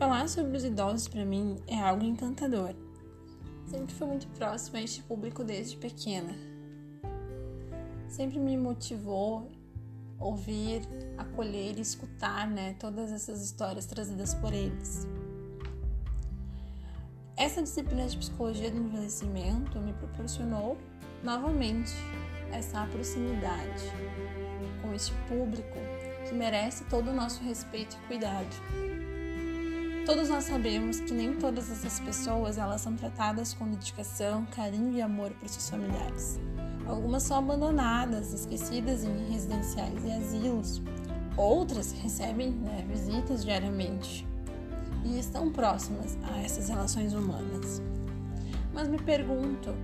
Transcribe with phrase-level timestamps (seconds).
[0.00, 2.74] Falar sobre os idosos para mim é algo encantador.
[3.66, 6.34] Sempre fui muito próximo a este público desde pequena.
[8.08, 9.50] Sempre me motivou
[10.18, 10.80] ouvir,
[11.18, 15.06] acolher e escutar, né, todas essas histórias trazidas por eles.
[17.36, 20.78] Essa disciplina de psicologia do envelhecimento me proporcionou
[21.22, 21.92] novamente
[22.50, 23.84] essa proximidade
[24.80, 25.76] com este público
[26.26, 29.09] que merece todo o nosso respeito e cuidado.
[30.06, 35.02] Todos nós sabemos que nem todas essas pessoas elas são tratadas com dedicação, carinho e
[35.02, 36.40] amor por seus familiares.
[36.86, 40.82] Algumas são abandonadas, esquecidas em residenciais e asilos.
[41.36, 44.26] Outras recebem né, visitas diariamente
[45.04, 47.80] e estão próximas a essas relações humanas.
[48.72, 49.74] Mas me pergunto,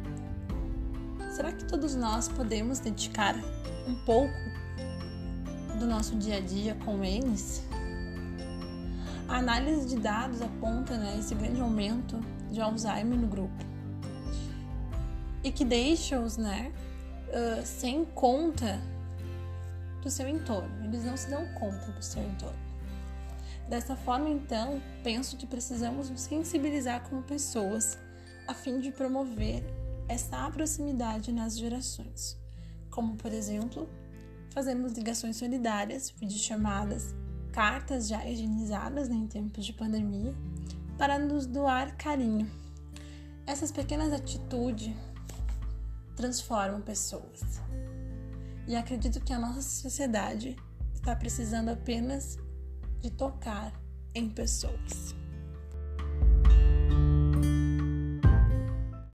[1.31, 3.37] será que todos nós podemos dedicar
[3.87, 4.35] um pouco
[5.79, 7.63] do nosso dia a dia com eles?
[9.29, 13.65] A análise de dados aponta né, esse grande aumento de Alzheimer no grupo
[15.43, 16.73] e que deixa-os né,
[17.29, 18.81] uh, sem conta
[20.03, 20.85] do seu entorno.
[20.85, 22.59] Eles não se dão conta do seu entorno.
[23.69, 27.99] Dessa forma, então, penso que precisamos nos sensibilizar como pessoas
[28.47, 29.65] a fim de promover
[30.09, 32.39] essa proximidade nas gerações,
[32.91, 33.89] como por exemplo,
[34.51, 37.13] fazemos ligações solidárias, videochamadas,
[37.57, 40.35] cartas já higienizadas né, em tempos de pandemia
[40.99, 42.51] para nos doar carinho.
[43.47, 44.95] Essas pequenas atitudes
[46.15, 47.63] transformam pessoas.
[48.69, 50.55] E acredito que a nossa sociedade
[50.93, 52.37] está precisando apenas
[53.01, 53.73] de tocar
[54.15, 55.15] em pessoas.